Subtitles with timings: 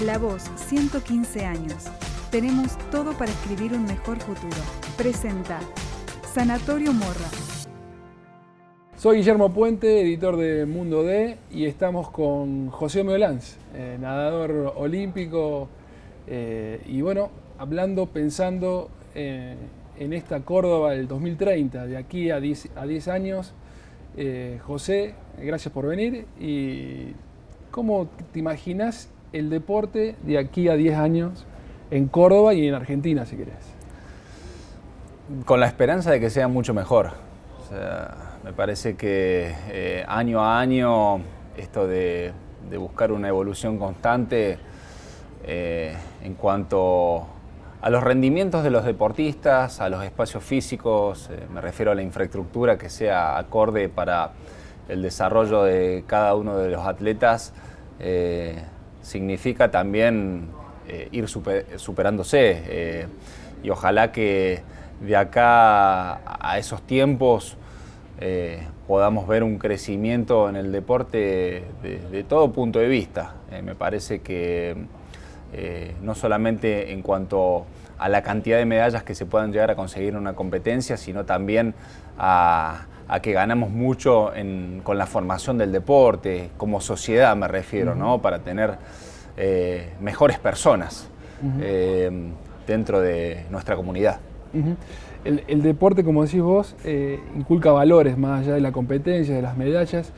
[0.00, 1.84] La Voz, 115 años.
[2.32, 4.56] Tenemos todo para escribir un mejor futuro.
[4.96, 5.60] Presenta
[6.34, 7.28] Sanatorio Morra.
[8.96, 15.68] Soy Guillermo Puente, editor de Mundo D, y estamos con José Meolanz, eh, nadador olímpico,
[16.26, 19.54] eh, y bueno, hablando, pensando eh,
[20.00, 23.54] en esta Córdoba del 2030, de aquí a 10, a 10 años.
[24.66, 26.26] José, gracias por venir.
[26.40, 27.12] ¿Y
[27.70, 31.46] cómo te imaginas el deporte de aquí a 10 años
[31.90, 33.54] en Córdoba y en Argentina, si querés?
[35.44, 37.10] Con la esperanza de que sea mucho mejor.
[38.44, 41.20] me parece que eh, año a año
[41.56, 42.32] esto de,
[42.78, 44.58] buscar una evolución constante
[45.44, 47.26] eh, en cuanto
[47.82, 52.02] a los rendimientos de los deportistas, a los espacios físicos, eh, me refiero a la
[52.02, 54.32] infraestructura que sea acorde para
[54.88, 57.52] el desarrollo de cada uno de los atletas,
[59.02, 60.48] significa también
[60.88, 62.62] eh, ir superándose.
[62.66, 63.06] Eh,
[63.62, 64.62] y ojalá que
[65.00, 67.56] de acá a esos tiempos
[68.20, 73.34] eh, podamos ver un crecimiento en el deporte de, todo punto de vista.
[73.62, 74.76] me parece que
[76.02, 77.66] no solamente en cuanto
[77.98, 81.24] a la cantidad de medallas que se puedan llegar a conseguir en una competencia, sino
[81.24, 81.74] también
[82.18, 82.86] a,
[83.20, 84.32] que ganamos mucho
[84.82, 88.22] con la formación del deporte, como sociedad me refiero, ¿no?
[88.22, 88.78] Para tener
[89.36, 91.08] eh, mejores personas
[91.60, 92.10] eh,
[92.66, 94.20] dentro de nuestra comunidad.
[95.24, 99.56] el, deporte, como decís vos, eh, inculca valores más allá de la competencia, de las
[99.56, 100.12] medallas.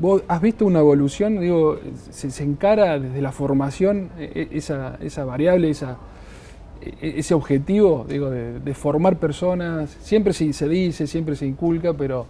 [0.00, 1.40] ¿Vos has visto una evolución?
[1.40, 1.78] Digo,
[2.10, 5.96] se, encara desde la formación e, e, esa, variable, esa,
[7.00, 9.96] ese objetivo digo, de, formar personas.
[10.00, 12.26] Siempre se, dice, siempre se inculca, pero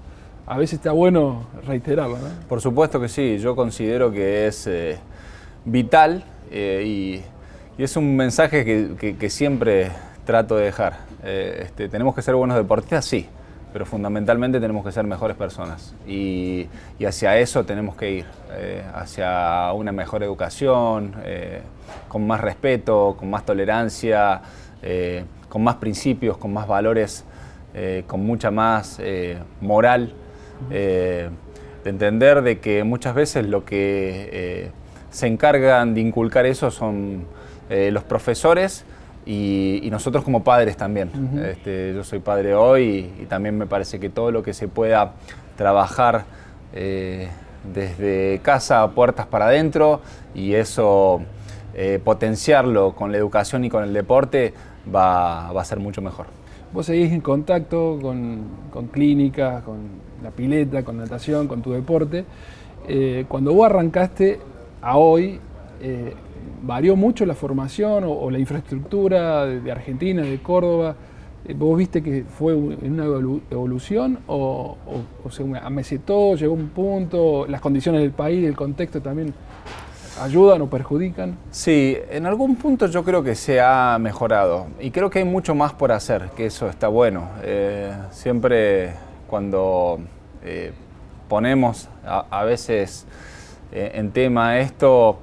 [0.47, 2.17] a veces está bueno reiterarlo.
[2.49, 4.99] Por supuesto que sí, yo considero que es eh,
[5.65, 7.23] vital eh, y,
[7.83, 8.65] es un mensaje
[8.99, 9.93] que, siempre
[10.25, 10.99] trato de dejar.
[11.23, 13.29] Eh, este, tenemos que ser buenos deportistas, sí,
[13.73, 16.69] pero fundamentalmente tenemos que ser mejores personas y,
[17.07, 18.27] hacia eso tenemos que ir,
[18.95, 21.15] hacia una mejor educación,
[22.09, 24.41] con más respeto, con más tolerancia,
[25.49, 27.25] con más principios, con más valores,
[28.07, 29.01] con mucha más
[29.61, 30.13] moral.
[30.71, 31.31] Eh,
[31.85, 34.71] de entender de que muchas veces lo que eh,
[35.11, 37.25] se encargan de inculcar eso son
[37.71, 38.85] eh, los profesores
[39.29, 41.11] y, nosotros como padres también.
[41.45, 45.13] Este, yo soy padre hoy y, también me parece que todo lo que se pueda
[45.57, 46.25] trabajar
[46.73, 50.01] desde casa a puertas para adentro
[50.35, 51.21] y eso
[52.05, 54.55] potenciarlo con la educación y con el deporte
[54.95, 56.27] va, va a ser mucho mejor.
[56.73, 59.79] Vos seguís en contacto con, clínicas, con
[60.23, 62.27] la pileta, con natación, con tu deporte.
[62.87, 64.39] Eh, cuando vos arrancaste
[64.83, 65.41] a hoy,
[65.81, 66.15] eh,
[66.63, 70.97] ¿varió mucho la formación o, la infraestructura de, Argentina, de Córdoba?
[71.47, 73.05] Eh, ¿Vos viste que fue una
[73.51, 74.77] evolución o,
[75.31, 79.33] se amesetó, llegó un punto, las condiciones del país, el contexto también
[80.21, 81.39] ayudan o perjudican?
[81.53, 85.55] Sí, en algún punto yo creo que se ha mejorado y creo que hay mucho
[85.55, 87.29] más por hacer, que eso está bueno.
[87.43, 88.95] Eh, siempre
[89.29, 90.01] cuando
[91.29, 93.07] ponemos a, veces
[93.71, 95.19] en tema esto,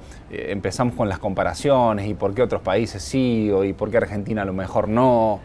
[0.52, 4.42] empezamos con las comparaciones y por qué otros países sí o y por qué Argentina
[4.44, 5.40] a lo mejor no.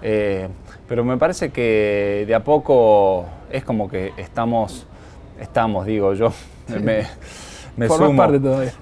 [0.00, 4.86] pero me parece que de a poco es como que estamos,
[5.40, 6.32] estamos, digo yo.
[7.76, 8.24] me sumo.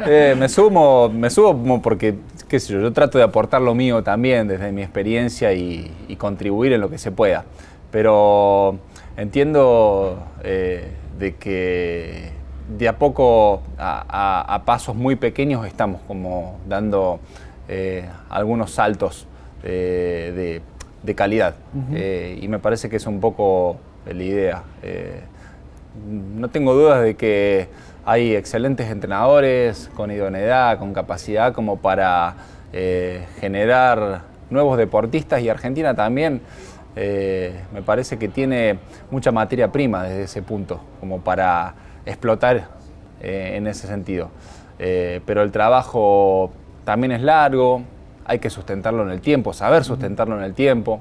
[0.06, 2.16] Eh, me sumo, me sumo porque,
[2.48, 6.72] qué sé yo, yo trato de aportar lo mío también desde mi experiencia y, contribuir
[6.72, 7.44] en lo que se pueda.
[7.90, 8.78] Pero
[9.16, 12.30] entiendo eh, de que
[12.68, 17.20] de a poco, a, pasos muy pequeños, estamos como dando
[17.68, 19.26] eh, algunos saltos
[19.62, 20.62] de,
[21.14, 21.54] calidad.
[21.96, 23.76] y me parece que es un poco
[24.06, 24.62] la idea.
[26.06, 27.68] no tengo dudas de que
[28.06, 32.34] hay excelentes entrenadores con idoneidad, con capacidad como para
[32.72, 36.42] eh, generar nuevos deportistas y Argentina también
[36.96, 38.78] eh, me parece que tiene
[39.10, 41.74] mucha materia prima desde ese punto, como para
[42.06, 42.68] explotar
[43.20, 44.30] eh, en ese sentido.
[44.78, 46.50] pero el trabajo
[46.84, 47.82] también es largo,
[48.24, 51.00] hay que sustentarlo en el tiempo, saber sustentarlo en el tiempo,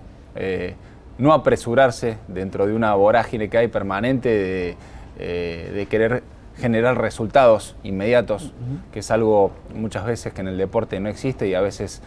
[1.17, 6.23] no apresurarse dentro de una vorágine que hay permanente de, de querer
[6.57, 8.53] generar resultados inmediatos,
[8.91, 12.01] que es algo muchas veces que en el deporte no existe y a veces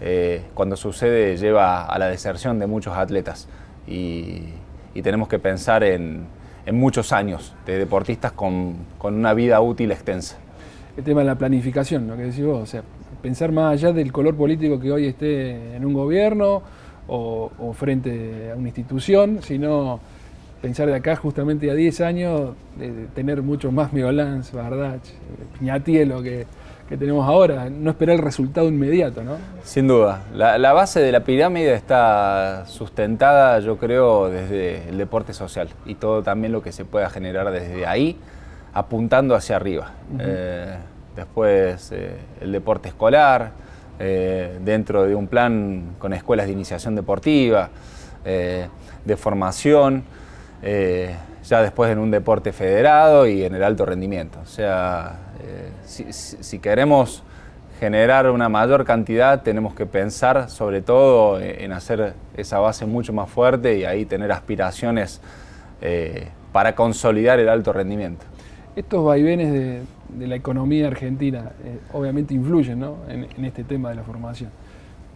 [0.00, 3.48] eh, cuando sucede lleva a la deserción de muchos atletas.
[3.86, 4.54] Y,
[5.02, 6.26] tenemos que pensar en,
[6.70, 10.36] muchos años de deportistas con, una vida útil extensa.
[10.96, 12.82] el tema de la planificación, lo que decís vos, o sea,
[13.20, 16.62] pensar más allá del color político que hoy esté en un gobierno
[17.08, 20.00] o, frente a una institución, sino
[20.60, 25.02] pensar de acá justamente a 10 años, de, tener mucho más Miolans, Bardach,
[25.58, 26.46] Piñatielo que,
[26.92, 29.38] que tenemos ahora, no esperar el resultado inmediato, ¿no?
[29.64, 30.24] Sin duda.
[30.34, 36.22] La, base de la pirámide está sustentada, yo creo, desde el deporte social y todo
[36.22, 38.18] también lo que se pueda generar desde ahí,
[38.74, 39.92] apuntando hacia arriba.
[40.18, 40.76] Eh,
[41.16, 43.52] después eh, el deporte escolar,
[43.98, 47.70] eh, dentro de un plan con escuelas de iniciación deportiva,
[48.22, 50.04] de formación
[51.42, 54.38] ya después en un deporte federado y en el alto rendimiento.
[54.42, 55.31] O sea,
[55.84, 57.22] si, queremos
[57.80, 63.28] generar una mayor cantidad, tenemos que pensar sobre todo en hacer esa base mucho más
[63.28, 65.20] fuerte y ahí tener aspiraciones
[65.80, 68.24] eh, para consolidar el alto rendimiento.
[68.76, 72.96] Estos vaivenes de, la economía argentina eh, obviamente influyen ¿no?
[73.08, 74.50] en, este tema de la formación.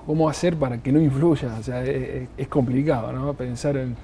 [0.04, 1.54] ¿Cómo hacer para que no influya?
[1.58, 3.34] O sea, es, es complicado ¿no?
[3.34, 3.96] pensar en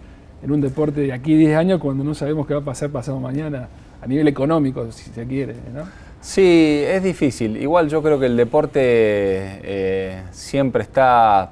[0.43, 3.21] en un deporte de aquí 10 años cuando no sabemos qué va a pasar pasado
[3.21, 3.69] mañana
[4.01, 5.85] a nivel económico, si se quiere, ¿no?
[6.23, 7.57] Sí, es difícil.
[7.57, 11.51] Igual yo creo que el deporte eh, siempre está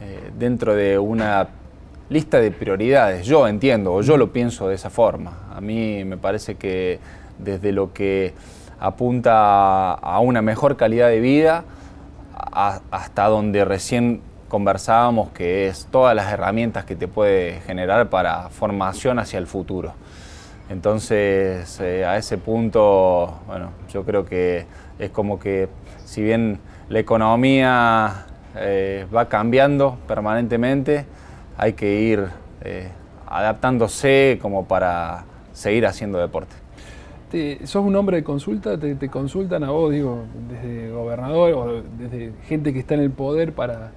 [0.00, 1.46] eh, dentro de una
[2.10, 3.24] lista de prioridades.
[3.24, 5.46] Yo entiendo, o yo lo pienso de esa forma.
[5.54, 6.98] A mí me parece que
[7.38, 8.34] desde lo que
[8.80, 11.62] apunta a una mejor calidad de vida
[12.90, 19.20] hasta donde recién conversábamos, que es todas las herramientas que te puede generar para formación
[19.20, 19.94] hacia el futuro.
[20.68, 24.66] Entonces, eh, a ese punto, bueno, yo creo que
[24.98, 25.68] es como que
[26.04, 26.58] si bien
[26.90, 28.26] la economía
[28.56, 31.06] eh, va cambiando permanentemente,
[31.56, 32.26] hay que ir
[32.62, 32.88] eh,
[33.26, 36.54] adaptándose como para seguir haciendo deporte.
[37.64, 38.78] ¿Sos un hombre de consulta?
[38.78, 43.10] ¿Te, ¿Te, consultan a vos, digo, desde gobernador o desde gente que está en el
[43.10, 43.90] poder para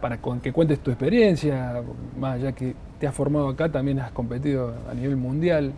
[0.00, 1.82] para que cuentes tu experiencia,
[2.18, 5.72] más allá que te has formado acá, también has competido a nivel mundial.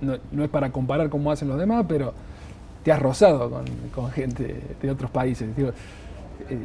[0.00, 2.12] No, es para comparar cómo hacen los demás, pero
[2.82, 3.50] te has rozado
[3.94, 5.48] con, gente de otros países.
[5.58, 5.72] Eh,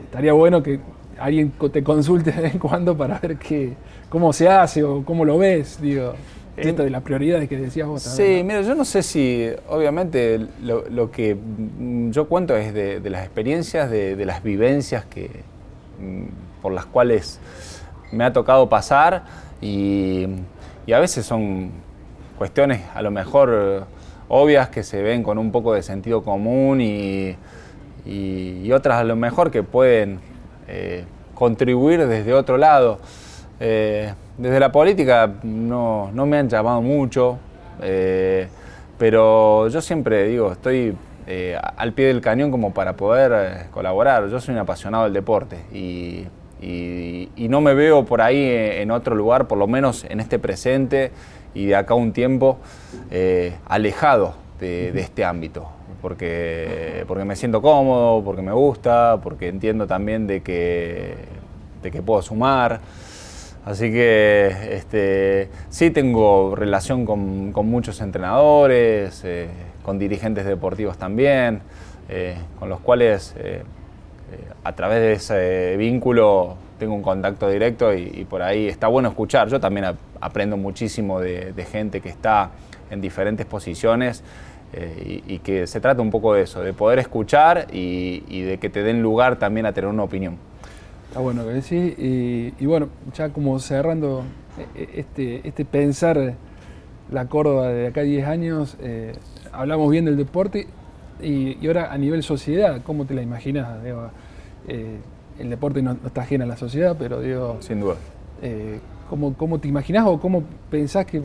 [0.06, 0.80] estaría bueno que
[1.20, 3.74] alguien te consulte de vez en cuando para ver qué,
[4.10, 6.14] cómo se hace o cómo lo ves, digo.
[6.58, 8.02] Esto de las prioridades que decías vos.
[8.02, 11.38] Sí, mira, yo no sé si, obviamente, lo, que
[12.10, 15.30] yo cuento es de, las experiencias, de, las vivencias que,
[16.00, 17.40] mm, por las cuales
[18.12, 19.24] me ha tocado pasar
[19.62, 20.26] y,
[20.92, 21.72] a veces son
[22.38, 23.88] cuestiones a lo mejor
[24.30, 27.36] obvias que se ven con un poco de sentido común y,
[28.74, 30.20] otras a lo mejor que pueden
[30.68, 33.00] eh, contribuir desde otro lado.
[33.60, 37.40] Eh, desde la política no, me han llamado mucho,
[37.82, 38.48] eh,
[38.98, 40.96] pero yo siempre digo, estoy
[41.78, 44.30] al pie del cañón como para poder colaborar.
[44.30, 46.28] Yo soy un apasionado del deporte y,
[47.50, 51.12] no me veo por ahí en otro lugar, por lo menos en este presente
[51.58, 52.60] y de acá un tiempo,
[53.10, 55.68] eh, alejado de, este ámbito,
[56.04, 61.16] porque, porque me siento cómodo, porque me gusta, porque entiendo también de que,
[61.82, 62.80] de que puedo sumar.
[63.66, 69.48] Así que este, sí tengo relación con, muchos entrenadores, eh,
[69.84, 71.62] con dirigentes deportivos también,
[72.08, 73.34] eh, con los cuales
[74.64, 79.48] a través de ese vínculo tengo un contacto directo y, por ahí está bueno escuchar.
[79.48, 79.86] Yo también
[80.22, 82.52] aprendo muchísimo de, gente que está
[82.90, 84.24] en diferentes posiciones
[84.74, 88.70] eh, y, que se trata un poco de eso, de poder escuchar y, de que
[88.70, 90.38] te den lugar también a tener una opinión.
[91.08, 91.96] Está bueno que decís.
[91.98, 94.24] Y, bueno, ya como cerrando
[94.76, 96.36] e, e, este, este pensar
[97.12, 99.14] la Córdoba de acá a 10 años, eh,
[99.52, 100.68] hablamos bien del deporte
[101.22, 103.68] y, ahora a nivel sociedad, ¿cómo te la imaginas?
[104.68, 104.98] Eh,
[105.40, 107.58] el deporte no, está ajeno a la sociedad, pero digo...
[107.62, 107.96] Sin duda.
[109.10, 111.22] Eh, ¿cómo, te imaginás o cómo pensás que,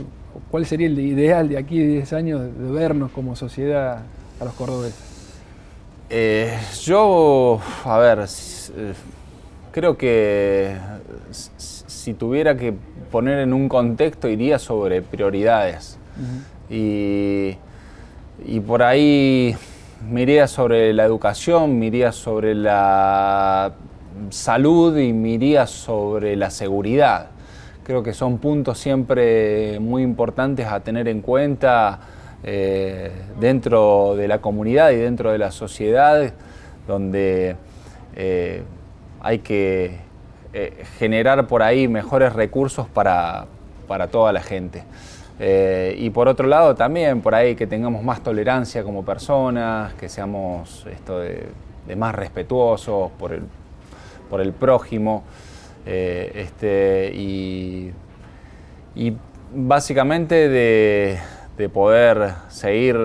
[0.51, 4.03] cuál sería el ideal de aquí a 10 años de vernos como sociedad
[4.41, 5.13] a los cordobeses?
[6.11, 8.27] Eh, yo, a ver,
[9.71, 10.77] creo que
[11.31, 12.75] si tuviera que
[13.11, 15.99] poner en un contexto iría sobre prioridades.
[16.69, 17.57] y,
[18.45, 19.57] y por ahí
[20.11, 23.73] me sobre la educación, me sobre la
[24.31, 27.32] salud y me sobre la seguridad.
[27.85, 31.99] Creo que son puntos siempre muy importantes a tener en cuenta
[32.45, 33.11] eh,
[33.41, 36.33] dentro de la comunidad y dentro de la sociedad,
[36.87, 37.57] donde
[38.15, 38.63] eh,
[39.21, 39.97] hay que
[40.53, 43.47] eh, generar por ahí mejores recursos para,
[43.89, 44.85] para toda la gente.
[45.97, 50.87] Y por otro lado también por ahí que tengamos más tolerancia como personas, que seamos
[50.87, 51.49] esto de,
[51.97, 53.43] más respetuosos por el,
[54.31, 55.25] por el prójimo.
[55.87, 57.93] Eh, este, y,
[59.55, 61.19] básicamente de,
[61.73, 62.97] poder seguir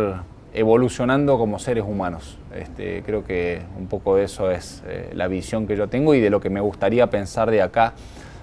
[0.51, 2.39] evolucionando como seres humanos.
[2.55, 6.21] Este, creo que un poco de eso es eh, la visión que yo tengo y
[6.21, 7.93] de lo que me gustaría pensar de acá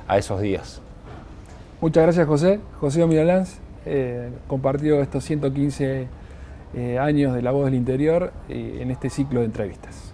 [0.06, 0.80] a esos días.
[1.80, 2.60] Muchas gracias José.
[2.78, 6.06] José Lanz eh, compartió estos 115
[6.76, 10.13] eh, años de La Voz del Interior en este ciclo de entrevistas.